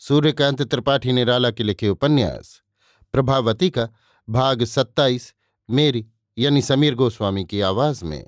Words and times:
सूर्यकांत 0.00 0.62
त्रिपाठी 0.62 1.12
निराला 1.12 1.50
के 1.50 1.64
लिखे 1.64 1.88
उपन्यास। 1.88 2.62
प्रभावती 3.12 3.70
का 3.70 3.88
भाग 4.28 4.64
सत्ताईस, 4.64 5.34
मेरी 5.70 6.06
यानी 6.38 6.62
समीर 6.62 6.94
गोस्वामी 6.94 7.44
की 7.44 7.60
आवाज़ 7.60 8.04
में। 8.04 8.26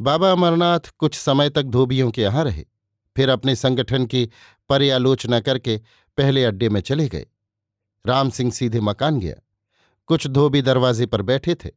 बाबा 0.00 0.32
अमरनाथ 0.32 0.80
कुछ 0.98 1.14
समय 1.14 1.50
तक 1.50 1.62
धोबियों 1.62 2.10
के 2.10 2.22
यहाँ 2.22 2.44
रहे, 2.44 2.64
फिर 3.16 3.28
अपने 3.28 3.56
संगठन 3.56 4.06
की 4.06 4.30
पर्यालोचना 4.68 5.40
करके 5.40 5.80
पहले 6.16 6.44
अड्डे 6.44 6.68
में 6.68 6.80
चले 6.80 7.08
गए। 7.08 7.26
राम 8.06 8.30
सिंह 8.30 8.52
सीधे 8.52 8.80
मकान 8.80 9.20
गया। 9.20 9.34
कुछ 10.06 10.26
धोबी 10.26 10.62
दरवाजे 10.62 11.06
पर 11.06 11.22
बैठे 11.22 11.54
थे। 11.54 11.70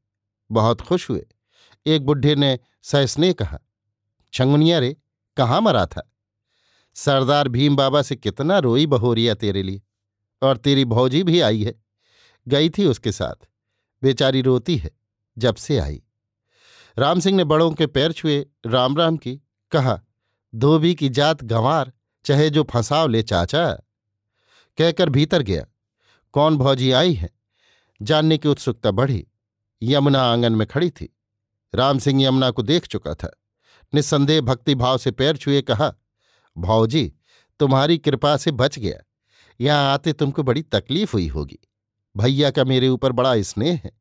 बहुत 0.52 0.81
खुश 0.81 1.09
हुए। 1.09 1.28
एक 1.86 2.06
बुढ़े 2.06 2.36
ने 2.36 2.59
सहसने 2.84 3.34
कहा 3.34 3.59
छंगुनिया 4.34 4.80
रे 4.80 4.97
कहाँ 5.38 5.62
मरा 5.62 5.86
था? 5.86 6.12
सरदार 6.94 7.48
भीम 7.48 7.76
बाबा 7.76 8.02
से 8.02 8.16
कितना 8.16 8.59
रोई 8.59 8.86
बहोरिया 8.86 9.34
तेरे 9.34 9.64
लिए। 9.64 9.82
और 10.42 10.58
तेरी 10.58 10.86
भौजी 10.86 11.23
भी 11.23 11.42
आई 11.42 11.64
है। 11.64 11.84
गई 12.48 12.70
थी 12.70 12.86
उसके 12.86 13.12
साथ। 13.12 13.48
बेचारी 14.04 14.42
रोती 14.42 14.78
है, 14.78 14.92
जब 15.38 15.56
से 15.56 15.80
आई। 15.80 16.02
राम 16.98 17.20
सिंह 17.20 17.38
ने 17.38 17.44
बड़ों 17.44 17.72
के 17.72 17.88
पैर 17.88 18.12
छुए, 18.12 18.46
राम 18.66 18.98
राम 18.98 19.18
की, 19.18 19.42
कहा, 19.72 20.02
धोबी 20.56 20.96
की 20.96 21.09
जात 21.09 21.44
गंवार, 21.44 21.94
चाहे 22.26 22.50
जो 22.50 22.64
फंसाव 22.64 23.08
ले 23.08 23.24
चाचा। 23.24 23.72
कहकर 24.78 25.09
भीतर 25.09 25.42
गया, 25.42 25.66
कौन 26.31 26.58
भौजी 26.58 26.92
आई 26.92 27.14
है? 27.14 27.30
जानने 28.02 28.38
की 28.38 28.50
उत्सुकता 28.50 28.92
बढ़ी। 28.92 29.28
यमुना 29.84 30.22
आँगन 30.22 30.56
में 30.56 30.68
खड़ी 30.68 30.90
थी। 30.90 31.18
राम 31.76 32.00
सिंह 32.00 32.24
यमुना 32.24 32.52
को 32.52 32.62
देख 32.62 32.88
चुका 32.88 33.14
था। 33.14 33.42
निस्संदेह 33.94 34.42
भक्तिभाव 34.42 34.98
से 34.98 35.12
पैर 35.12 35.38
छुए 35.38 35.62
कहा 35.62 35.96
भौजी 36.58 37.14
तुम्हारी 37.59 37.97
कृपा 37.97 38.38
से 38.38 38.52
बच 38.52 38.80
गया। 38.80 38.97
यहाँ 39.61 39.94
आते 39.94 40.14
तुमको 40.14 40.44
बड़ी 40.44 40.61
तकलीफ़ 40.61 41.14
हुई 41.14 41.28
होगी। 41.28 41.59
भैया 42.17 42.52
का 42.52 42.64
मेरे 42.64 42.88
ऊपर 42.88 43.11
बड़ा 43.11 43.41
स्नेह 43.41 43.81
है, 43.83 43.91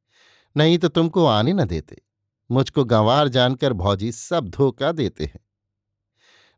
नहीं 0.56 0.78
तो 0.78 0.88
तुमको 0.88 1.26
आने 1.26 1.52
न 1.52 1.64
देते। 1.64 2.02
मुझको 2.50 2.84
गंवार 2.84 3.28
जानकर 3.28 3.72
भौजी 3.72 4.12
सब 4.12 4.48
धोखा 4.48 4.92
देते 4.92 5.24
हैं। 5.24 5.40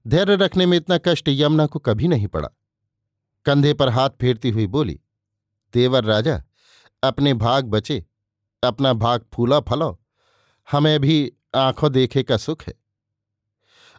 धैर्य 0.06 0.37
रखने 0.37 0.66
में 0.66 0.76
इतना 0.76 0.98
कष्ट 0.98 1.28
यमुना 1.28 1.66
को 1.66 1.78
कभी 1.78 2.09
नहीं 2.09 2.26
पड़ा। 2.26 2.48
कंधे 3.44 3.75
पर 3.75 3.88
हाथ 3.88 4.10
फेरती 4.10 4.50
हुई 4.50 4.66
बोली, 4.66 5.00
देवर 5.75 6.04
राजा, 6.04 6.42
अपने 7.03 7.34
भाग 7.34 7.65
बचे, 7.65 8.04
अपना 8.62 8.92
भाग 8.92 9.25
फूला 9.34 9.60
फलो 9.60 10.00
हमें 10.70 11.00
भी 11.00 11.32
आँखों 11.54 11.92
देखे 11.92 12.22
का 12.22 12.36
सुख 12.36 12.62
है। 12.62 12.75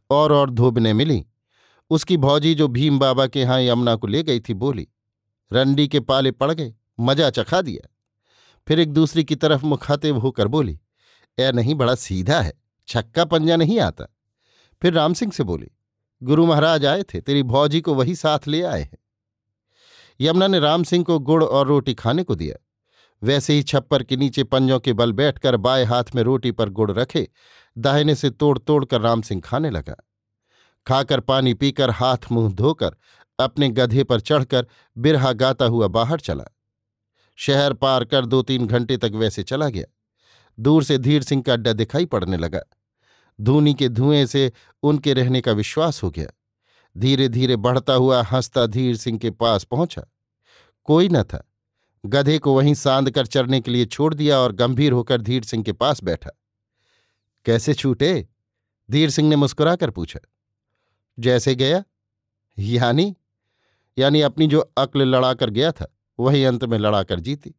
और 0.10 0.32
और 0.32 0.50
धोबने 0.50 0.94
मिली 0.94 1.26
उसकी 1.92 2.18
भौजी 2.18 2.56
जो 2.56 2.68
भीम 2.68 3.00
बाबा 3.00 3.28
के 3.28 3.40
यहाँ 3.40 3.62
यमुना 3.62 3.96
को 3.96 4.08
ले 4.08 4.24
गई 4.24 4.40
थी, 4.40 4.54
बोली, 4.54 4.88
रंडी 5.54 5.88
के 5.88 6.00
पाले 6.00 6.32
पड़ 6.32 6.52
गए, 6.52 6.74
मज़ा 7.00 7.30
चखा 7.30 7.62
दिया। 7.62 7.88
फिर 8.68 8.80
एक 8.80 8.94
दूसरी 8.94 9.24
की 9.24 9.36
तरफ़ 9.36 9.66
मुखाते 9.66 10.10
होकर 10.10 10.48
बोली, 10.48 10.80
ए 11.38 11.52
नहीं, 11.52 11.76
बड़ा 11.76 11.96
सीधा 11.96 12.42
है, 12.42 12.54
छक्का 12.88 13.26
पंजा 13.26 13.56
नहीं 13.56 13.80
आता। 13.80 14.06
फिर 14.82 14.94
राम 14.94 15.14
सिंह 15.14 15.32
से 15.32 15.44
बोली, 15.44 15.68
गुरु 16.24 16.46
महाराज 16.46 16.86
आए 16.86 17.04
थे, 17.04 17.22
तेरी 17.22 17.44
भौजी 17.44 17.82
को 17.82 17.94
वही 17.94 18.16
साथ 18.16 18.48
ले 18.48 18.62
आए 18.62 18.82
हैं। 18.82 18.98
यमुना 20.22 20.48
ने 20.48 20.60
राम 20.60 20.84
सिंह 20.84 21.04
को 21.04 21.20
गुड़ 21.20 21.44
और 21.44 21.68
रोटी 21.68 21.94
खाने 21.94 22.24
को 22.24 22.36
दिया। 22.36 22.56
वैसे 23.24 23.54
ही 23.54 23.64
छप्पर 23.64 24.04
के 24.04 24.16
नीचे 24.16 24.44
पंजों 24.44 24.80
के 24.80 24.94
बल 24.94 25.12
बैठकर 25.12 25.58
बाएँ 25.58 25.86
हाथ 25.86 26.04
में 26.16 26.24
रोटी 26.24 26.52
पर 26.52 26.70
गुड़ 26.70 26.92
रखे, 26.92 27.28
दाहिने 27.78 28.16
से 28.16 28.30
तोड़ 28.30 28.58
तोड़ 28.58 28.86
कर 28.86 29.02
राम 29.02 29.22
सिंह 29.22 29.42
खाने 29.42 29.70
लगा। 29.70 29.96
खाकर 30.88 31.20
पानी 31.20 31.54
पीकर 31.54 31.90
हाथ 31.90 32.18
मुँह 32.32 32.54
धोकर 32.54 32.96
अपने 33.40 33.70
गधे 33.70 34.04
पर 34.04 34.20
चढ़कर 34.20 34.68
बिरहा 34.98 35.34
गाता 35.34 35.66
हुआ 35.66 35.88
बाहर 35.88 36.20
चला। 36.20 36.46
शहर 37.36 37.74
पार 37.74 38.06
कर 38.06 38.26
दो 38.26 38.42
तीन 38.42 38.68
घंटे 38.68 38.98
तक 38.98 39.12
वैसे 39.14 39.44
चला 39.44 39.70
गया। 39.70 39.86
दूर 40.60 40.84
से 40.84 40.98
धीर 40.98 41.24
सिंह 41.24 41.42
का 41.42 41.54
अड्डा 41.54 41.74
दिखाई 41.74 42.06
पड़ने 42.06 42.38
लगा। 42.38 42.62
धूनी 43.42 43.74
के 43.74 43.90
धुएँ 43.90 44.26
से 44.26 44.52
उनके 44.84 45.14
रहने 45.14 45.42
का 45.42 45.52
विश्वास 45.52 46.04
हो 46.04 46.12
गया। 46.12 46.28
धीरे 46.98 47.30
धीरे 47.30 47.56
बढ़ता 47.56 47.94
हुआ 47.94 48.22
हंसता 48.24 48.66
धीर 48.66 48.98
सिंह 48.98 49.20
के 49.20 49.32
पास 49.32 49.64
पहुँचा। 49.64 50.04
कोई 50.84 51.10
न 51.10 51.24
था। 51.24 51.52
गधे 52.06 52.40
को 52.40 52.54
वहीं 52.54 52.74
सांद 52.74 53.12
कर 53.12 53.26
चरने 53.26 53.62
के 53.62 53.72
लिए 53.72 53.86
छोड़ 53.86 54.14
दिया 54.14 54.40
और 54.40 54.52
गंभीर 54.52 54.92
होकर 54.92 55.22
धीर 55.22 55.44
सिंह 55.44 55.64
के 55.64 55.74
पास 55.74 56.04
बैठा। 56.04 56.30
कैसे 57.46 57.74
छूटे? 57.74 58.28
धीर 58.92 59.10
सिंह 59.10 59.30
ने 59.30 59.36
मुस्कुराकर 59.36 59.90
पूछा। 59.90 60.20
जैसे 61.20 61.56
गया, 61.56 61.84
यानी 62.60 63.18
यानी 63.98 64.22
अपनी 64.22 64.48
जो 64.48 64.60
अक्ल 64.60 65.02
लड़ाकर 65.02 65.50
गया 65.50 65.72
था, 65.72 65.98
वही 66.20 66.44
अंत 66.44 66.66
में 66.66 66.78
लड़ाकर 66.78 67.20
जीती। 67.20 67.56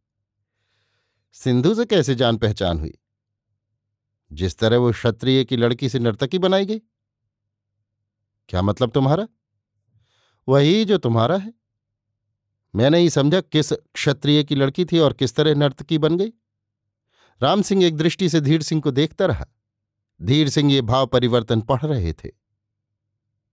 सिंधु 1.32 1.74
से 1.74 1.84
कैसे 1.84 2.14
जान 2.14 2.36
पहचान 2.36 2.78
हुई? 2.78 2.98
जिस 4.32 4.58
तरह 4.58 4.76
वो 4.76 4.92
क्षत्रिय 4.92 5.44
की 5.44 5.56
लड़की 5.56 5.88
से 5.88 5.98
नर्तकी 5.98 6.38
बनाई 6.38 6.66
गई। 6.66 6.78
क्या 8.48 8.62
मतलब 8.62 8.90
तुम्हारा? 8.90 9.28
वही 10.48 10.84
जो 10.84 10.98
तुम्हारा 10.98 11.36
है। 11.36 11.54
मैं 12.74 12.90
नहीं 12.90 13.08
समझा 13.08 13.40
किस 13.40 13.72
क्षत्रिय 13.72 14.44
की 14.44 14.54
लड़की 14.54 14.84
थी 14.84 14.98
और 14.98 15.12
किस 15.12 15.34
तरह 15.34 15.54
नर्तकी 15.54 15.98
बन 15.98 16.16
गई। 16.16 16.32
राम 17.42 17.62
सिंह 17.62 17.84
एक 17.84 17.96
दृष्टि 17.96 18.28
से 18.28 18.40
धीर 18.40 18.62
सिंह 18.62 18.82
को 18.82 18.90
देखता 18.90 19.26
रहा। 19.26 19.46
धीर 20.22 20.48
सिंह 20.48 20.72
ये 20.72 20.82
भाव 20.82 21.06
परिवर्तन 21.06 21.60
पढ़ 21.60 21.82
रहे 21.82 22.12
थे। 22.12 22.41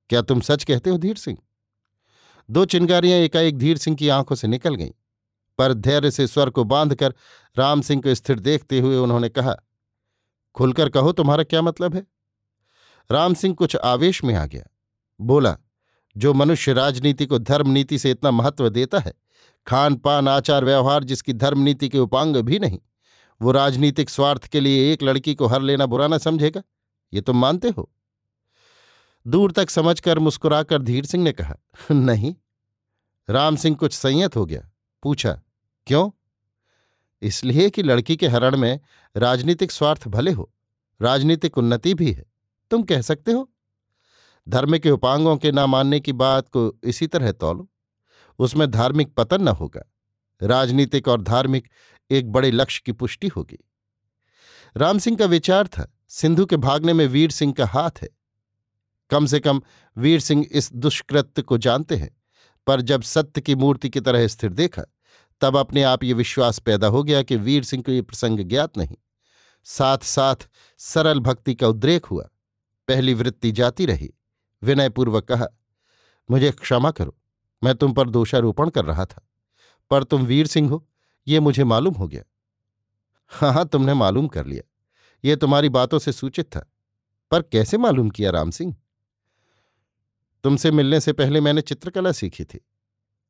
क्या 0.09 0.21
तुम 0.21 0.41
सच 0.41 0.63
कहते 0.63 0.89
हो 0.89 0.97
धीर 0.97 1.15
सिंह? 1.15 1.37
दो 2.49 2.65
चिंगारियाँ 2.65 3.19
एकाएक 3.19 3.57
धीर 3.57 3.77
सिंह 3.77 3.97
की 3.97 4.09
आँखों 4.09 4.35
से 4.35 4.47
निकल 4.47 4.75
गईं, 4.75 4.91
पर 5.59 5.73
धैर्य 5.73 6.11
से 6.11 6.27
स्वर 6.27 6.49
को 6.49 6.63
बांधकर 6.63 7.13
राम 7.57 7.81
सिंह 7.81 8.01
को 8.01 8.15
स्थिर 8.15 8.39
देखते 8.39 8.79
हुए 8.79 8.97
उन्होंने 8.97 9.29
कहा, 9.29 9.55
खुलकर 10.55 10.89
कहो 10.89 11.11
तुम्हारा 11.11 11.43
क्या 11.43 11.61
मतलब 11.61 11.95
है? 11.95 12.05
राम 13.09 13.33
सिंह 13.33 13.55
कुछ 13.55 13.75
आवेश 13.75 14.23
में 14.23 14.33
आ 14.35 14.45
गया, 14.45 14.63
बोला, 15.21 15.57
जो 16.17 16.33
मनुष्य 16.33 16.73
राजनीति 16.73 17.25
को 17.25 17.39
धर्मनीति 17.39 17.99
से 17.99 18.11
इतना 18.11 18.31
महत्व 18.31 18.69
देता 18.69 18.99
है 18.99 19.13
खान 19.67 19.95
पान 19.95 20.27
आचार, 20.27 20.65
व्यवहार, 20.65 21.03
जिसकी 21.03 21.33
धर्मनीति 21.33 21.89
के 21.89 21.99
उपांग 21.99 22.37
भी 22.37 22.59
नहीं, 22.59 22.79
वो 23.41 23.51
राजनीतिक 23.51 24.09
स्वार्थ 24.09 24.47
के 24.47 24.59
लिए 24.59 24.91
एक 24.93 25.03
लड़की 25.03 25.35
को 25.35 25.47
हर 25.47 25.61
लेना 25.61 25.85
बुरा 25.85 26.07
ना 26.07 26.17
समझेगा, 26.17 26.61
ये 27.13 27.21
तुम 27.21 27.37
मानते 27.37 27.69
हो? 27.69 27.89
दूर 29.25 29.51
तक 29.51 29.69
समझकर 29.69 30.19
मुस्कुराकर 30.19 30.81
धीर 30.81 31.05
सिंह 31.05 31.23
ने 31.23 31.31
कहा, 31.31 31.55
नहीं, 31.91 32.35
राम 33.29 33.55
सिंह 33.55 33.75
कुछ 33.75 33.93
संयत 33.93 34.35
हो 34.35 34.45
गया। 34.45 34.69
पूछा, 35.03 35.41
क्यों? 35.87 36.09
इसलिए 37.21 37.69
कि 37.69 37.83
लड़की 37.83 38.15
के 38.17 38.27
हरण 38.27 38.57
में 38.57 38.79
राजनीतिक 39.15 39.71
स्वार्थ 39.71 40.07
भले 40.07 40.31
हो, 40.31 40.51
राजनीतिक 40.99 41.57
उन्नति 41.57 41.93
भी 41.93 42.11
है। 42.11 42.25
तुम 42.71 42.83
कह 42.83 43.01
सकते 43.01 43.31
हो, 43.31 43.49
धर्म 44.47 44.77
के 44.77 44.91
उपांगों 44.91 45.37
के 45.37 45.51
ना 45.51 45.65
मानने 45.67 45.99
की 45.99 46.13
बात 46.13 46.49
को 46.49 46.71
इसी 46.83 47.07
तरह 47.07 47.31
तोलो। 47.31 47.69
उसमें 48.39 48.69
धार्मिक 48.71 49.13
पतन 49.13 49.43
न 49.43 49.47
होगा, 49.47 49.81
राजनीतिक 50.41 51.07
और 51.07 51.21
धार्मिक 51.21 51.67
एक 52.09 52.31
बड़े 52.31 52.51
लक्ष्य 52.51 52.81
की 52.85 52.91
पुष्टि 52.91 53.27
होगी। 53.27 53.57
राम 54.75 54.97
सिंह 54.97 55.17
का 55.17 55.25
विचार 55.25 55.67
था, 55.67 55.91
सिंधु 56.07 56.45
के 56.45 56.57
भागने 56.57 56.93
में 56.93 57.05
वीर 57.07 57.31
सिंह 57.31 57.53
का 57.53 57.65
हाथ 57.65 58.01
है। 58.01 58.09
कम 59.09 59.25
से 59.25 59.39
कम 59.39 59.61
वीर 59.97 60.19
सिंह 60.19 60.47
इस 60.51 60.73
दुष्कृत्य 60.73 61.41
को 61.41 61.57
जानते 61.57 61.95
हैं। 61.95 62.21
पर 62.67 62.81
जब 62.81 63.01
सत्य 63.01 63.41
की 63.41 63.55
मूर्ति 63.55 63.89
की 63.89 63.99
तरह 63.99 64.27
स्थिर 64.27 64.53
देखा, 64.53 64.83
तब 65.41 65.57
अपने 65.57 65.83
आप 65.83 66.03
ये 66.03 66.13
विश्वास 66.13 66.59
पैदा 66.59 66.87
हो 66.87 67.03
गया 67.03 67.23
कि 67.23 67.35
वीर 67.35 67.63
सिंह 67.63 67.83
को 67.83 67.91
ये 67.91 68.01
प्रसंग 68.01 68.39
ज्ञात 68.39 68.77
नहीं। 68.77 68.95
साथ 69.63 69.97
साथ 69.97 70.35
सरल 70.77 71.19
भक्ति 71.19 71.55
का 71.55 71.67
उद्रेक 71.67 72.05
हुआ। 72.05 72.29
पहली 72.87 73.13
वृत्ति 73.13 73.51
जाती 73.51 73.85
रही। 73.85 74.13
विनयपूर्वक 74.63 75.23
कहा, 75.23 75.45
मुझे 76.31 76.51
क्षमा 76.51 76.91
करो, 76.91 77.17
मैं 77.63 77.75
तुम 77.75 77.93
पर 77.93 78.09
दोषारोपण 78.09 78.69
कर 78.69 78.85
रहा 78.85 79.05
था। 79.05 79.29
पर 79.89 80.03
तुम 80.03 80.25
वीर 80.25 80.47
सिंह 80.47 80.69
हो, 80.69 80.87
ये 81.27 81.39
मुझे 81.39 81.63
मालूम 81.63 81.93
हो 81.93 82.07
गया। 82.07 82.23
हाँ 83.27 83.53
हाँ 83.53 83.67
तुमने 83.67 83.93
मालूम 83.93 84.27
कर 84.27 84.45
लिया। 84.45 84.63
ये 85.25 85.35
तुम्हारी 85.35 85.69
बातों 85.69 85.99
से 85.99 86.11
सूचित 86.11 86.45
था। 86.45 86.71
पर 87.31 87.41
कैसे 87.41 87.77
मालूम 87.77 88.09
किया 88.09 88.31
राम 88.31 88.51
सिंह? 88.51 88.75
तुमसे 90.43 90.71
मिलने 90.71 90.99
से 90.99 91.13
पहले 91.13 91.41
मैंने 91.41 91.61
चित्रकला 91.61 92.11
सीखी 92.11 92.43
थी। 92.45 92.65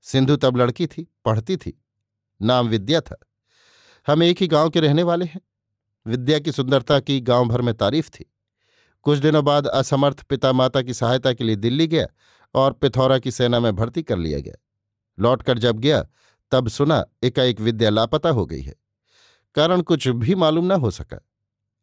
सिंधु 0.01 0.35
तब 0.35 0.57
लड़की 0.57 0.88
थी, 0.88 1.13
पढ़ती 1.25 1.57
थी। 1.57 1.83
नाम 2.41 2.67
विद्या 2.67 3.01
था। 3.01 3.17
हम 4.07 4.23
एक 4.23 4.38
ही 4.41 4.47
गाँव 4.47 4.69
के 4.69 4.79
रहने 4.79 5.03
वाले 5.03 5.25
हैं। 5.25 5.41
विद्या 6.07 6.39
की 6.39 6.51
सुंदरता 6.51 7.00
की 7.00 7.21
गाँव 7.21 7.47
भर 7.47 7.61
में 7.61 7.73
तारीफ़ 7.73 8.09
थी। 8.09 8.33
कुछ 9.03 9.19
दिनों 9.19 9.45
बाद 9.45 9.67
असमर्थ 9.67 10.23
पिता 10.23 10.51
माता 10.51 10.81
की 10.81 10.94
सहायता 10.94 11.33
के 11.33 11.44
लिए 11.44 11.56
दिल्ली 11.56 11.88
गया 11.88 12.07
और 12.56 12.73
पिथौरा 12.73 13.19
की 13.19 13.31
सेना 13.31 13.59
में 13.59 13.75
भर्ती 13.75 14.03
कर 14.03 14.17
लिया 14.17 14.39
गया। 14.39 14.56
लौटकर 15.19 15.57
जब 15.57 15.79
गया, 15.79 16.07
तब 16.51 16.67
सुना 16.67 17.06
एकाएक 17.23 17.59
विद्या 17.59 17.89
लापता 17.89 18.29
हो 18.29 18.45
गई 18.45 18.61
है। 18.61 18.75
कारण 19.56 19.81
कुछ 19.81 20.07
भी 20.07 20.35
मालूम 20.35 20.65
न 20.65 20.71
हो 20.71 20.91
सका। 20.91 21.25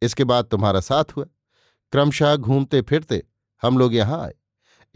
इसके 0.02 0.24
बाद 0.24 0.44
तुम्हारा 0.44 0.80
साथ 0.80 1.04
हुआ। 1.16 1.24
क्रमशः 1.92 2.36
घूमते 2.36 2.82
फिरते 2.82 3.26
हम 3.62 3.78
लोग 3.78 3.94
यहाँ 3.94 4.22
आए। 4.22 4.34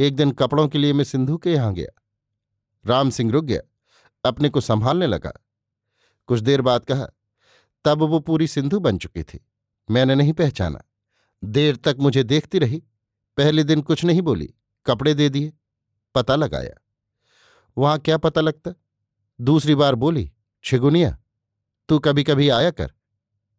एक 0.00 0.16
दिन 0.16 0.32
कपड़ों 0.32 0.68
के 0.68 0.78
लिए 0.78 0.92
मैं 0.92 1.04
सिंधु 1.04 1.36
के 1.38 1.52
यहाँ 1.52 1.74
गया। 1.74 2.02
राम 2.86 3.10
सिंह 3.10 3.32
रुक 3.32 3.44
गया, 3.44 3.60
अपने 4.24 4.48
को 4.48 4.60
संभालने 4.60 5.06
लगा। 5.06 5.32
कुछ 6.26 6.40
देर 6.40 6.62
बाद 6.62 6.84
कहा, 6.84 7.06
तब 7.84 7.98
वो 7.98 8.20
पूरी 8.20 8.46
सिंधु 8.46 8.80
बन 8.80 8.98
चुकी 8.98 9.22
थी। 9.22 9.46
मैंने 9.90 10.14
नहीं 10.14 10.32
पहचाना। 10.32 10.82
देर 11.44 11.76
तक 11.76 11.96
मुझे 11.98 12.22
देखती 12.22 12.58
रही। 12.58 12.82
पहले 13.36 13.64
दिन 13.64 13.82
कुछ 13.82 14.04
नहीं 14.04 14.22
बोली। 14.22 14.54
कपड़े 14.86 15.14
दे 15.14 15.28
दिए। 15.28 15.52
पता 16.14 16.36
लगाया। 16.36 16.74
वहाँ 17.78 17.98
क्या 17.98 18.18
पता 18.18 18.40
लगता? 18.40 18.74
दूसरी 19.40 19.74
बार 19.74 19.94
बोली, 19.94 20.32
छिगुनिया, 20.64 21.18
तू 21.88 21.98
कभी 21.98 22.24
कभी 22.24 22.48
आया 22.48 22.70
कर। 22.70 22.92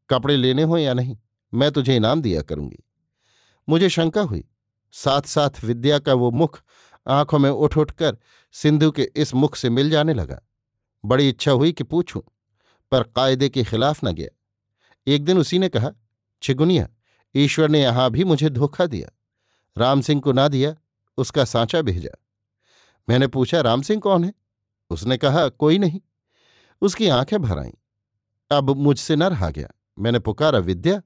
कपड़े 0.09 0.37
लेने 0.37 0.63
हो 0.63 0.77
या 0.77 0.93
नहीं? 0.93 1.17
मैं 1.53 1.71
तुझे 1.71 1.95
इनाम 1.95 2.21
दिया 2.21 2.41
करूँगी। 2.41 2.83
मुझे 3.69 3.89
शंका 3.89 4.21
हुई। 4.21 4.47
साथ 4.91 5.21
साथ 5.21 5.63
विद्या 5.63 5.99
का 5.99 6.13
वो 6.13 6.31
मुख 6.31 6.61
आँखों 7.07 7.39
में 7.39 7.49
उठ 7.49 7.77
उठकर 7.77 8.17
सिंधु 8.51 8.91
के 8.91 9.11
इस 9.15 9.33
मुख 9.33 9.55
से 9.55 9.69
मिल 9.69 9.89
जाने 9.89 10.13
लगा। 10.13 10.41
बड़ी 11.05 11.29
इच्छा 11.29 11.51
हुई 11.51 11.71
कि 11.71 11.83
पूछूँ, 11.83 12.21
पर 12.91 13.03
कायदे 13.03 13.49
के 13.49 13.63
खिलाफ 13.63 14.03
न 14.03 14.11
गया। 14.11 14.29
एक 15.07 15.25
दिन 15.25 15.37
उसी 15.37 15.59
ने 15.59 15.69
कहा, 15.69 15.91
छिगुनिया, 16.43 16.89
ईश्वर 17.35 17.69
ने 17.69 17.81
यहाँ 17.81 18.11
भी 18.11 18.23
मुझे 18.23 18.49
धोखा 18.49 18.85
दिया। 18.85 19.17
राम 19.77 20.01
सिंह 20.01 20.21
को 20.21 20.31
ना 20.31 20.47
दिया, 20.47 20.75
उसका 21.17 21.45
सांचा 21.45 21.81
भेजा। 21.81 22.23
मैंने 23.09 23.27
पूछा, 23.27 23.61
राम 23.61 23.81
सिंह 23.81 24.01
कौन 24.01 24.23
है? 24.23 24.33
उसने 24.89 25.17
कहा, 25.17 25.49
कोई 25.49 25.77
नहीं। 25.77 26.01
उसकी 26.81 27.07
आँखें 27.07 27.41
भर 27.41 27.59
आईं। 27.59 27.71
अब 28.51 28.69
मुझसे 28.69 29.15
न 29.15 29.23
रहा 29.23 29.49
गया। 29.49 29.67
मैंने 29.99 30.19
पुकारा, 30.19 30.59
विद्या, 30.59 31.01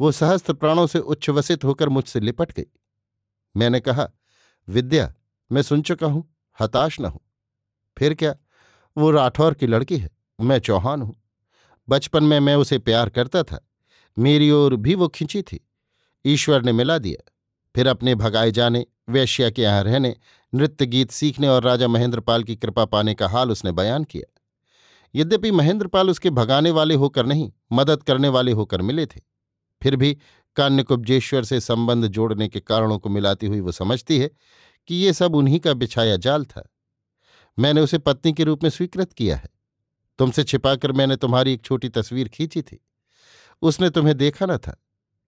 वो 0.00 0.12
सहस्त्र 0.12 0.52
प्राणों 0.52 0.86
से 0.86 0.98
उच्छ्वसित 0.98 1.64
होकर 1.64 1.88
मुझसे 1.88 2.20
लिपट 2.20 2.52
गई। 2.52 2.66
मैंने 3.54 3.80
कहा, 3.80 4.08
विद्या, 4.68 5.12
मैं 5.50 5.62
सुन 5.62 5.82
चुका 5.82 6.06
हूँ, 6.06 6.24
हताश 6.58 7.00
न 7.00 7.04
हूँ। 7.04 7.20
फिर 7.96 8.14
क्या? 8.14 8.34
वो 8.96 9.10
राठौर 9.10 9.54
की 9.54 9.66
लड़की 9.66 9.96
है, 9.96 10.10
मैं 10.38 10.58
चौहान 10.58 11.02
हूँ। 11.02 11.14
बचपन 11.88 12.24
में 12.24 12.38
मैं 12.40 12.54
उसे 12.54 12.78
प्यार 12.78 13.08
करता 13.08 13.42
था, 13.42 13.60
मेरी 14.16 14.50
ओर 14.50 14.76
भी 14.76 14.94
वो 14.94 15.08
खिंची 15.08 15.42
थी। 15.42 15.60
ईश्वर 16.24 16.62
ने 16.62 16.72
मिला 16.72 16.98
दिया। 16.98 17.30
फिर 17.74 17.86
अपने 17.86 18.14
भगाए 18.14 18.50
जाने, 18.50 18.84
वैश्या 19.08 19.50
के 19.50 19.62
यहाँ 19.62 19.82
रहने, 19.84 20.14
नृत्य 20.52 20.86
गीत 20.86 21.10
सीखने 21.10 21.48
और 21.48 21.62
राजा 21.62 21.88
महेंद्रपाल 21.88 22.44
की 22.44 22.56
कृपा 22.56 22.84
पाने 22.84 23.14
का 23.14 23.28
हाल 23.28 23.50
उसने 23.50 23.72
बयान 23.72 24.04
किया। 24.04 24.30
यद्यपि 25.14 25.50
महेंद्रपाल 25.50 26.10
उसके 26.10 26.30
भगाने 26.30 26.70
वाले 26.70 26.94
होकर 26.94 27.26
नहीं, 27.26 27.50
मदद 27.72 28.02
करने 28.02 28.28
वाले 28.28 28.52
होकर 28.52 28.82
मिले 28.82 29.06
थे, 29.06 29.20
फिर 29.82 29.96
भी 29.96 30.16
कान्यकुब्जेश्वर 30.56 31.44
से 31.44 31.60
संबंध 31.60 32.06
जोड़ने 32.06 32.48
के 32.48 32.60
कारणों 32.60 32.98
को 32.98 33.08
मिलाती 33.08 33.46
हुई 33.46 33.60
वो 33.60 33.72
समझती 33.72 34.18
है 34.18 34.30
कि 34.86 34.94
ये 34.94 35.12
सब 35.12 35.34
उन्हीं 35.34 35.60
का 35.60 35.74
बिछाया 35.74 36.16
जाल 36.16 36.44
था। 36.44 36.72
मैंने 37.58 37.80
उसे 37.80 37.98
पत्नी 37.98 38.32
के 38.32 38.44
रूप 38.44 38.62
में 38.62 38.70
स्वीकृत 38.70 39.12
किया 39.12 39.36
है। 39.36 39.48
तुमसे 40.18 40.44
छिपाकर 40.44 40.92
मैंने 40.92 41.16
तुम्हारी 41.16 41.52
एक 41.52 41.62
छोटी 41.62 41.88
तस्वीर 41.88 42.28
खींची 42.28 42.62
थी। 42.62 42.86
उसने 43.62 43.90
तुम्हें 43.90 44.16
देखा 44.16 44.46
न 44.46 44.56
था, 44.56 44.82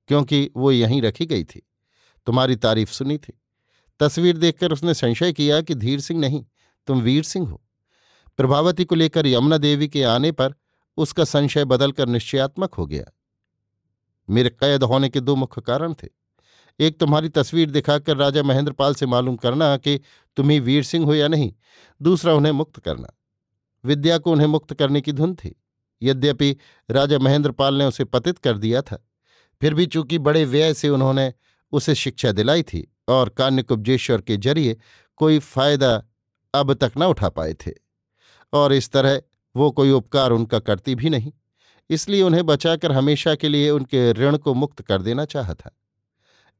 क्योंकि 0.08 0.50
वो 0.56 0.72
यहीं 0.72 1.02
रखी 1.02 1.26
गई 1.26 1.44
थी। 1.44 1.68
तुम्हारी 2.26 2.56
तारीफ़ 2.56 2.92
सुनी 2.92 3.18
थी। 3.18 3.40
तस्वीर 4.00 4.36
देखकर 4.36 4.72
उसने 4.72 4.94
संशय 4.94 5.32
किया 5.32 5.60
कि 5.60 5.74
धीर 5.74 6.00
सिंह 6.00 6.20
नहीं, 6.20 6.44
तुम 6.86 7.00
वीर 7.00 7.22
सिंह 7.22 7.48
हो। 7.48 7.62
प्रभावती 8.36 8.84
को 8.84 8.94
लेकर 8.94 9.26
यमुना 9.26 9.58
देवी 9.58 9.88
के 9.88 10.02
आने 10.02 10.32
पर 10.32 10.54
उसका 10.96 11.24
संशय 11.24 11.64
बदलकर 11.64 12.08
निश्चयात्मक 12.08 12.74
हो 12.74 12.86
गया। 12.86 13.04
मेरे 14.30 14.50
कैद 14.50 14.82
होने 14.82 15.08
के 15.08 15.20
दो 15.20 15.36
मुख्य 15.36 15.60
कारण 15.60 15.94
थे। 15.94 16.08
एक, 16.80 16.98
तुम्हारी 17.00 17.28
तस्वीर 17.28 17.70
दिखाकर 17.70 18.16
राजा 18.16 18.42
महेंद्रपाल 18.42 18.94
से 18.94 19.06
मालूम 19.06 19.36
करना 19.36 19.76
कि 19.76 20.00
तुम्ही 20.36 20.58
वीर 20.60 20.82
सिंह 20.82 21.04
हो 21.04 21.14
या 21.14 21.28
नहीं। 21.28 21.52
दूसरा, 22.02 22.34
उन्हें 22.34 22.52
मुक्त 22.52 22.80
करना। 22.80 23.12
विद्या 23.84 24.18
को 24.18 24.32
उन्हें 24.32 24.46
मुक्त 24.46 24.74
करने 24.74 25.00
की 25.00 25.12
धुन 25.12 25.34
थी। 25.34 25.54
यद्यपि 26.02 26.56
राजा 26.90 27.18
महेंद्रपाल 27.18 27.74
ने 27.74 27.84
उसे 27.84 28.04
पतित 28.04 28.38
कर 28.38 28.58
दिया 28.58 28.82
था, 28.82 28.98
फिर 29.62 29.74
भी 29.74 29.86
चूँकि 29.86 30.18
बड़े 30.18 30.44
व्यय 30.44 30.74
से 30.74 30.88
उन्होंने 30.88 31.32
उसे 31.72 31.94
शिक्षा 31.94 32.32
दिलाई 32.32 32.62
थी 32.62 32.96
और 33.08 33.28
कान्यकुब्जेश्वर 33.28 34.20
के 34.20 34.36
ज़रिए 34.36 34.76
कोई 35.16 35.38
फ़ायदा 35.38 36.02
अब 36.54 36.74
तक 36.74 36.92
न 36.98 37.04
उठा 37.04 37.28
पाए 37.28 37.54
थे। 37.54 37.72
और 38.52 38.72
इस 38.72 38.90
तरह 38.90 39.22
वो 39.56 39.70
कोई 39.70 39.90
उपकार 39.90 40.30
उनका 40.30 40.58
करती 40.58 40.94
भी 40.94 41.10
नहीं। 41.10 41.32
इसलिए 41.90 42.22
उन्हें 42.22 42.46
बचाकर 42.46 42.92
हमेशा 42.92 43.34
के 43.34 43.48
लिए 43.48 43.70
उनके 43.70 44.12
ऋण 44.12 44.36
को 44.36 44.54
मुक्त 44.54 44.82
कर 44.82 45.02
देना 45.02 45.24
चाहा 45.24 45.54
था। 45.54 45.76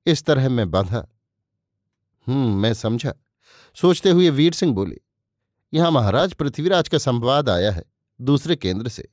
इस 0.07 0.25
तरह 0.25 0.49
मैं 0.49 0.71
बांधा। 0.71 1.07
हम्म 2.27 2.61
मैं 2.61 2.75
समझा। 2.75 3.13
सोचते 3.77 4.11
हुए 4.11 4.31
वीर 4.31 4.53
सिंह 4.53 4.75
बोले, 4.75 5.01
यहाँ 5.73 5.91
महाराज, 5.91 6.35
पृथ्वीराज 6.35 6.89
का 6.89 6.99
संवाद 6.99 7.49
आया 7.49 7.71
है, 7.71 7.85
दूसरे 8.21 8.57
केंद्र 8.57 8.89
से। 8.89 9.09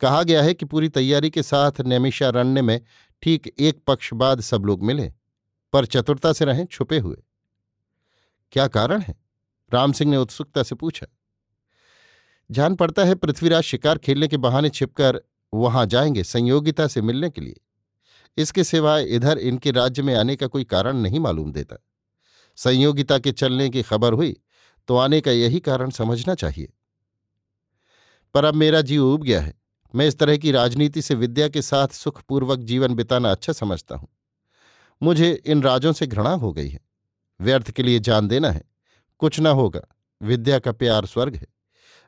कहा 0.00 0.22
गया 0.22 0.42
है 0.42 0.54
कि 0.54 0.64
पूरी 0.64 0.88
तैयारी 0.88 1.30
के 1.30 1.42
साथ 1.42 1.80
नैमिषारण्य 1.80 2.62
में 2.62 2.80
ठीक 3.22 3.52
एक 3.58 3.82
पक्ष 3.86 4.12
बाद 4.14 4.40
सब 4.40 4.64
लोग 4.64 4.82
मिले, 4.82 5.12
पर 5.72 5.86
चतुरता 5.86 6.32
से 6.32 6.44
रहें, 6.44 6.64
छुपे 6.66 6.98
हुए। 6.98 7.16
क्या 8.52 8.66
कारण 8.66 9.00
है? 9.00 9.14
राम 9.72 9.92
सिंह 9.92 10.10
ने 10.10 10.16
उत्सुकता 10.16 10.62
से 10.62 10.74
पूछा। 10.74 11.06
जान 12.50 12.74
पड़ता 12.74 13.04
है, 13.04 13.14
पृथ्वीराज 13.14 13.62
शिकार 13.62 13.98
खेलने 13.98 14.28
के 14.28 14.36
बहाने 14.36 14.70
छिपकर 14.70 15.20
वहाँ 15.54 15.86
जाएँगे 15.86 16.24
संयोगिता 16.24 16.86
से 16.86 17.02
मिलने 17.02 17.30
के 17.30 17.40
लिए। 17.40 17.60
इसके 18.36 18.64
सिवाय 18.64 19.04
इधर 19.04 19.38
इनके 19.38 19.70
राज्य 19.70 20.02
में 20.02 20.14
आने 20.14 20.36
का 20.36 20.46
कोई 20.46 20.64
कारण 20.64 20.96
नहीं 20.96 21.20
मालूम 21.20 21.52
देता। 21.52 21.76
संयोगिता 22.56 23.18
के 23.18 23.32
चलने 23.32 23.68
की 23.70 23.82
खबर 23.82 24.12
हुई 24.12 24.36
तो 24.88 24.96
आने 24.96 25.20
का 25.20 25.30
यही 25.30 25.60
कारण 25.60 25.90
समझना 25.90 26.34
चाहिए। 26.34 26.72
पर 28.34 28.44
अब 28.44 28.54
मेरा 28.54 28.80
जीव 28.80 29.04
उब 29.04 29.22
गया 29.22 29.40
है। 29.40 29.54
मैं 29.94 30.08
इस 30.08 30.18
तरह 30.18 30.36
की 30.36 30.50
राजनीति 30.50 31.02
से 31.02 31.14
विद्या 31.14 31.48
के 31.48 31.62
साथ 31.62 31.88
सुखपूर्वक 31.88 32.58
जीवन 32.58 32.94
बिताना 32.94 33.30
अच्छा 33.30 33.52
समझता 33.52 33.96
हूँ। 33.96 34.08
मुझे 35.02 35.42
इन 35.46 35.62
राजों 35.62 35.92
से 35.92 36.06
घृणा 36.06 36.30
हो 36.30 36.52
गई 36.52 36.68
है। 36.68 36.80
व्यर्थ 37.40 37.70
के 37.70 37.82
लिए 37.82 37.98
जान 37.98 38.28
देना 38.28 38.50
है। 38.50 38.62
कुछ 39.18 39.40
न 39.40 39.46
होगा। 39.46 39.80
विद्या 40.22 40.58
का 40.58 40.72
प्यार 40.72 41.06
स्वर्ग 41.06 41.36
है। 41.36 41.46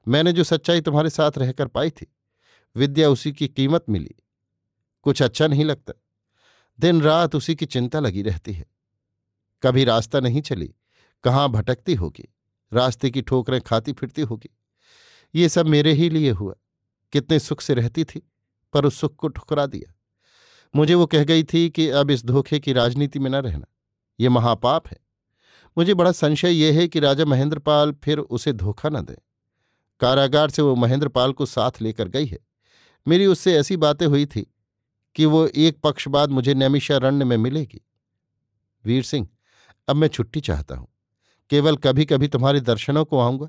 मैंने 0.08 0.32
जो 0.32 0.44
सच्चाई 0.44 0.80
तुम्हारे 0.80 1.10
साथ 1.10 1.38
रहकर 1.38 1.66
पाई 1.66 1.90
थी 1.90 2.06
विद्या 2.76 3.08
उसी 3.08 3.32
की 3.32 3.48
कीमत 3.48 3.84
मिली। 3.88 4.14
कुछ 5.02 5.22
अच्छा 5.22 5.46
नहीं 5.46 5.64
लगता। 5.64 5.92
दिन 6.80 7.02
रात 7.02 7.34
उसी 7.34 7.54
की 7.54 7.66
चिंता 7.66 8.00
लगी 8.00 8.22
रहती 8.22 8.52
है। 8.52 8.66
कभी 9.62 9.84
रास्ता 9.84 10.20
नहीं 10.20 10.42
चली, 10.42 10.74
कहाँ 11.24 11.48
भटकती 11.48 11.94
होगी? 11.94 12.34
रास्ते 12.72 13.10
की 13.10 13.22
ठोकरें 13.22 13.60
खाती 13.60 13.92
फिरती 13.92 14.22
होगी। 14.22 14.56
ये 15.34 15.48
सब 15.48 15.66
मेरे 15.66 15.92
ही 15.92 16.10
लिए 16.10 16.30
हुआ। 16.30 16.54
कितने 17.12 17.38
सुख 17.38 17.60
से 17.60 17.74
रहती 17.74 18.04
थी, 18.04 18.32
पर 18.72 18.84
उस 18.84 19.00
सुख 19.00 19.16
को 19.16 19.28
ठुकरा 19.28 19.66
दिया। 19.66 19.94
मुझे 20.76 20.94
वो 20.94 21.06
कह 21.06 21.24
गई 21.24 21.44
थी 21.44 21.70
कि 21.70 21.88
अब 21.88 22.10
इस 22.10 22.24
धोखे 22.24 22.60
की 22.60 22.72
राजनीति 22.72 23.18
में 23.18 23.30
न 23.30 23.34
रहना। 23.34 23.66
ये 24.20 24.28
महापाप 24.28 24.88
है। 24.88 24.96
मुझे 25.78 25.94
बड़ा 25.94 26.12
संशय 26.12 26.50
ये 26.50 26.72
है 26.72 26.88
कि 26.88 27.00
राजा 27.00 27.24
महेंद्रपाल 27.24 27.92
फिर 27.92 28.18
उसे 28.18 28.52
धोखा 28.52 28.88
न 28.88 29.04
दें। 29.04 29.16
कारागार 30.00 30.50
से 30.50 30.62
वो 30.62 30.74
महेंद्रपाल 30.74 31.32
को 31.32 31.46
साथ 31.46 31.70
लेकर 31.80 32.08
गई 32.08 32.26
है। 32.26 32.38
मेरी 33.08 33.26
उससे 33.26 33.56
ऐसी 33.56 33.76
बातें 33.76 34.06
हुई 34.06 34.26
थी 34.26 34.54
कि 35.14 35.24
वो 35.24 35.46
एक 35.46 35.80
पक्ष 35.80 36.08
बाद 36.08 36.30
मुझे 36.30 36.54
नैमिषारण्य 36.54 37.24
में 37.24 37.36
मिलेगी। 37.36 37.86
वीर 38.84 39.02
सिंह, 39.02 39.28
अब 39.88 39.96
मैं 39.96 40.08
छुट्टी 40.08 40.40
चाहता 40.40 40.74
हूँ। 40.74 40.88
केवल 41.50 41.76
कभी 41.76 42.04
कभी 42.04 42.28
तुम्हारे 42.28 42.60
दर्शनों 42.60 43.04
को 43.04 43.18
आऊँगा, 43.18 43.48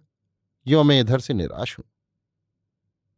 यो 0.68 0.84
मैं 0.84 1.00
इधर 1.00 1.20
से 1.20 1.34
निराश 1.34 1.80
हूँ। 1.80 1.86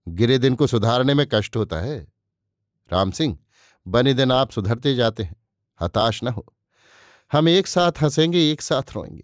गिरे 0.07 0.37
दिन 0.37 0.55
को 0.55 0.67
सुधारने 0.67 1.13
में 1.13 1.27
कष्ट 1.33 1.55
होता 1.55 1.77
है। 1.77 2.07
राम 2.91 3.11
सिंह, 3.11 3.37
बने 3.87 4.13
दिन 4.13 4.31
आप 4.31 4.51
सुधरते 4.51 4.95
जाते 4.95 5.23
हैं, 5.23 5.35
हताश 5.81 6.23
न 6.23 6.27
हो। 6.27 6.53
हम 7.31 7.49
एक 7.49 7.67
साथ 7.67 7.91
हंसेंगे, 8.01 8.51
एक 8.51 8.61
साथ 8.61 8.95
रोएँगे। 8.95 9.23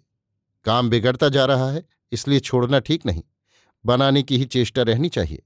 काम 0.64 0.90
बिगड़ता 0.90 1.28
जा 1.28 1.44
रहा 1.44 1.70
है, 1.70 1.88
इसलिए 2.12 2.40
छोड़ना 2.40 2.78
ठीक 2.78 3.06
नहीं। 3.06 3.22
बनाने 3.86 4.22
की 4.22 4.38
ही 4.38 4.44
चेष्टा 4.44 4.82
रहनी 4.82 5.08
चाहिए। 5.08 5.42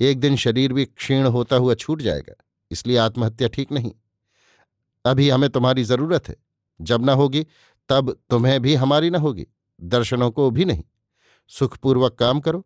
एक 0.00 0.20
दिन 0.20 0.36
शरीर 0.36 0.72
भी 0.72 0.84
क्षीण 0.84 1.26
होता 1.26 1.56
हुआ 1.56 1.74
छूट 1.74 2.02
जाएगा, 2.02 2.34
इसलिए 2.70 2.96
आत्महत्या 2.96 3.48
ठीक 3.48 3.72
नहीं। 3.72 3.92
अभी 5.04 5.28
हमें 5.30 5.48
तुम्हारी 5.50 5.84
ज़रूरत 5.84 6.28
है। 6.28 6.36
जब 6.80 7.04
न 7.04 7.08
होगी, 7.10 7.46
तब 7.88 8.16
तुम्हें 8.30 8.60
भी 8.62 8.74
हमारी 8.74 9.10
न 9.10 9.16
होगी, 9.16 9.46
दर्शनों 9.80 10.30
को 10.30 10.50
भी 10.50 10.64
नहीं। 10.64 10.84
सुखपूर्वक 11.50 12.14
काम 12.14 12.40
करो, 12.40 12.64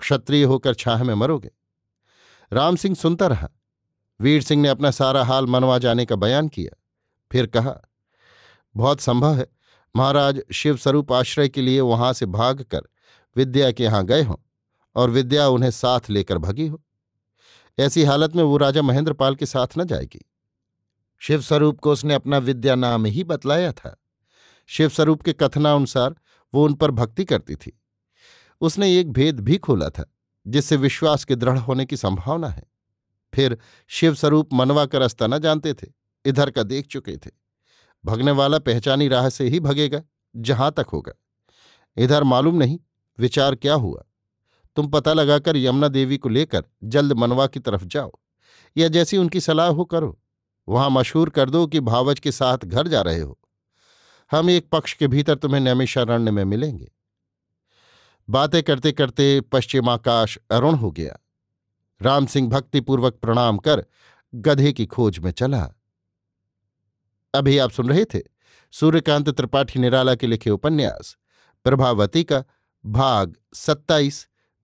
क्षत्रिय 0.00 0.44
होकर 0.44 0.74
छाह 0.74 1.04
में 1.04 1.14
मरोगे। 1.14 1.50
राम 2.52 2.76
सिंह 2.76 2.94
सुनता 2.94 3.26
रहा। 3.26 3.48
वीर 4.20 4.42
सिंह 4.42 4.62
ने 4.62 4.68
अपना 4.68 4.90
सारा 4.90 5.24
हाल 5.24 5.46
मनवा 5.46 5.78
जाने 5.78 6.04
का 6.06 6.16
बयान 6.16 6.48
किया। 6.48 6.76
फिर 7.30 7.46
कहा, 7.46 7.80
बहुत 8.74 9.00
संभव 9.00 9.34
है। 9.34 9.46
महाराज 9.94 10.42
शिवस्वरूप 10.52 11.12
आश्रय 11.12 11.48
के 11.48 11.62
लिए 11.62 11.80
वहाँ 11.80 12.12
से 12.12 12.26
भागकर 12.28 12.88
विद्या 13.36 13.70
के 13.72 13.84
यहाँ 13.84 14.04
गए 14.06 14.22
हों। 14.22 14.36
और 14.96 15.10
विद्या 15.10 15.48
उन्हें 15.48 15.70
साथ 15.70 16.00
लेकर 16.10 16.38
भगी 16.38 16.66
हो। 16.66 16.82
ऐसी 17.78 18.04
हालत 18.04 18.36
में 18.36 18.42
वो 18.42 18.56
राजा 18.56 18.82
महेंद्रपाल 18.82 19.34
के 19.34 19.46
साथ 19.46 19.66
न 19.78 19.84
जाएगी। 19.84 20.30
शिवस्वरूप 21.18 21.80
को 21.80 21.92
उसने 21.92 22.14
अपना 22.14 22.38
विद्या 22.38 22.74
नाम 22.74 23.04
ही 23.04 23.24
बतलाया 23.24 23.72
था। 23.72 24.02
शिवस्वरूप 24.66 25.22
के 25.22 25.32
कथनानुसार 25.32 26.14
वो 26.54 26.64
उन 26.64 26.74
पर 26.74 26.90
भक्ति 26.90 27.24
करती 27.24 27.54
थी। 27.54 27.80
उसने 28.60 28.98
एक 28.98 29.12
भेद 29.12 29.40
भी 29.40 29.56
खोला 29.56 29.88
था, 29.88 30.14
जिससे 30.46 30.76
विश्वास 30.76 31.24
के 31.24 31.36
दृढ़ 31.36 31.58
होने 31.58 31.86
की 31.86 31.96
संभावना 31.96 32.48
है। 32.48 32.64
फिर 33.34 33.58
शिवस्वरूप 33.88 34.48
मनवा 34.52 34.86
का 34.86 34.98
रास्ता 34.98 35.26
न 35.26 35.38
जानते 35.38 35.74
थे, 35.74 35.86
इधर 36.24 36.50
का 36.50 36.62
देख 36.62 36.86
चुके 36.86 37.16
थे। 37.16 37.30
भगने 38.04 38.30
वाला 38.30 38.58
पहचानी 38.58 39.08
राह 39.08 39.28
से 39.28 39.48
ही 39.48 39.60
भगेगा, 39.60 40.02
जहाँ 40.36 40.72
तक 40.72 40.86
होगा। 40.92 41.12
इधर 41.96 42.22
मालूम 42.22 42.54
नहीं, 42.54 42.78
विचार 43.18 43.54
क्या 43.54 43.74
हुआ। 43.74 44.04
तुम 44.76 44.88
पता 44.88 45.12
लगाकर 45.12 45.56
यमुना 45.56 45.88
देवी 45.88 46.18
को 46.18 46.28
लेकर 46.28 46.64
जल्द 46.84 47.12
मनवा 47.12 47.46
की 47.46 47.60
तरफ़ 47.60 47.84
जाओ, 47.84 48.10
या 48.76 48.88
जैसी 48.88 49.16
उनकी 49.16 49.40
सलाह 49.40 49.68
हो 49.68 49.84
करो। 49.84 50.18
वहाँ 50.68 50.90
मशहूर 50.90 51.30
कर 51.30 51.50
दो 51.50 51.66
कि 51.66 51.80
भावज 51.80 52.20
के 52.20 52.32
साथ 52.32 52.58
घर 52.58 52.88
जा 52.88 53.02
रहे 53.02 53.20
हो। 53.20 53.38
हम 54.30 54.50
एक 54.50 54.68
पक्ष 54.68 54.92
के 54.92 55.08
भीतर 55.08 55.34
तुम्हें 55.34 55.60
नैमिषारण्य 55.60 56.30
में 56.30 56.44
मिलेंगे। 56.44 56.90
बातें 58.28 58.62
करते 58.62 58.92
करते 58.92 59.40
पश्चिमाकाश 59.40 60.38
अरुण 60.50 60.74
हो 60.74 60.90
गया। 60.90 61.18
राम 62.00 62.26
सिंह 62.26 62.48
भक्तिपूर्वक 62.48 63.14
प्रणाम 63.14 63.58
कर 63.58 63.84
गधे 64.34 64.72
की 64.72 64.86
खोज 64.86 65.18
में 65.18 65.30
चला। 65.30 65.68
अभी 67.34 67.58
आप 67.58 67.70
सुन 67.70 67.88
रहे 67.88 68.04
थे 68.04 68.20
सूर्यकांत 68.72 69.28
त्रिपाठी 69.30 69.80
निराला 69.80 70.14
के 70.14 70.26
लिखे 70.26 70.50
उपन्यास, 70.50 71.16
प्रभावती 71.64 72.24
का 72.24 72.44
भाग 72.84 73.36
सत्ताईस 73.54 74.26